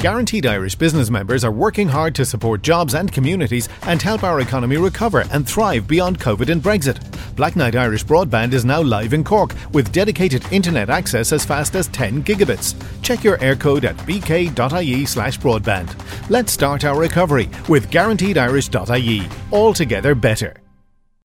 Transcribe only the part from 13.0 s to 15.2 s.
Check your Eircode at bk.ie